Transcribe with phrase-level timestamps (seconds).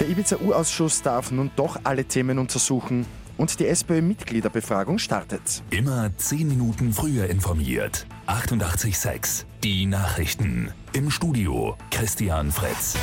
[0.00, 3.04] Der Ibiza-U-Ausschuss darf nun doch alle Themen untersuchen
[3.36, 5.62] und die SPÖ-Mitgliederbefragung startet.
[5.68, 8.06] Immer 10 Minuten früher informiert.
[8.26, 10.72] 88.6 Die Nachrichten.
[10.94, 12.96] Im Studio Christian Fretz.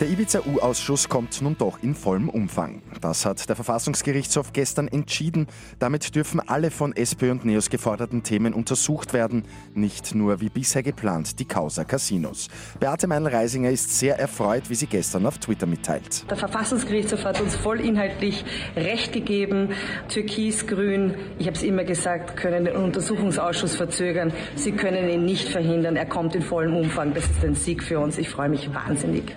[0.00, 2.80] Der Ibiza-U-Ausschuss kommt nun doch in vollem Umfang.
[3.02, 5.46] Das hat der Verfassungsgerichtshof gestern entschieden.
[5.78, 9.44] Damit dürfen alle von SPÖ und NEOS geforderten Themen untersucht werden,
[9.74, 12.48] nicht nur wie bisher geplant die Causa Casinos.
[12.78, 16.24] Beate Meinl-Reisinger ist sehr erfreut, wie sie gestern auf Twitter mitteilt.
[16.30, 18.46] Der Verfassungsgerichtshof hat uns vollinhaltlich
[18.76, 19.68] Recht gegeben.
[20.08, 24.32] Türkis, Grün, ich habe es immer gesagt, können den Untersuchungsausschuss verzögern.
[24.54, 25.96] Sie können ihn nicht verhindern.
[25.96, 27.12] Er kommt in vollem Umfang.
[27.12, 28.16] Das ist ein Sieg für uns.
[28.16, 29.36] Ich freue mich wahnsinnig.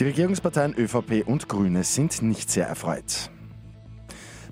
[0.00, 3.30] Die Regierungsparteien ÖVP und Grüne sind nicht sehr erfreut.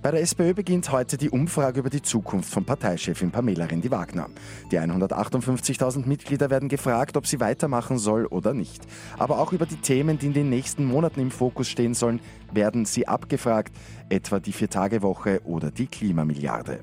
[0.03, 4.29] Bei der SPÖ beginnt heute die Umfrage über die Zukunft von Parteichefin Pamela Rendi-Wagner.
[4.71, 8.83] Die 158.000 Mitglieder werden gefragt, ob sie weitermachen soll oder nicht.
[9.17, 12.21] Aber auch über die Themen, die in den nächsten Monaten im Fokus stehen sollen,
[12.53, 13.75] werden sie abgefragt,
[14.11, 16.81] etwa die Vier-Tage-Woche oder die Klimamilliarde.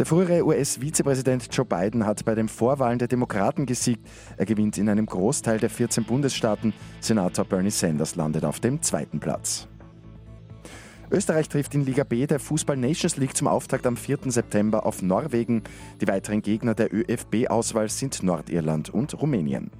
[0.00, 4.08] Der frühere US-Vizepräsident Joe Biden hat bei den Vorwahlen der Demokraten gesiegt.
[4.38, 6.72] Er gewinnt in einem Großteil der 14 Bundesstaaten.
[7.00, 9.68] Senator Bernie Sanders landet auf dem zweiten Platz.
[11.10, 14.20] Österreich trifft in Liga B der Fußball Nations League zum Auftakt am 4.
[14.28, 15.64] September auf Norwegen.
[16.00, 19.70] Die weiteren Gegner der ÖFB-Auswahl sind Nordirland und Rumänien.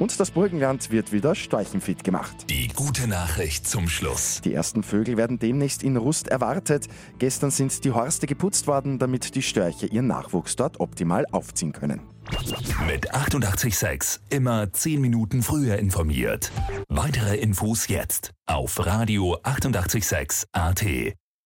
[0.00, 2.34] Und das Burgenland wird wieder storchenfit gemacht.
[2.48, 4.40] Die gute Nachricht zum Schluss.
[4.42, 6.88] Die ersten Vögel werden demnächst in Rust erwartet.
[7.18, 12.00] Gestern sind die Horste geputzt worden, damit die Störche ihren Nachwuchs dort optimal aufziehen können.
[12.86, 16.50] Mit 886 immer 10 Minuten früher informiert.
[16.88, 20.82] Weitere Infos jetzt auf Radio 886 AT.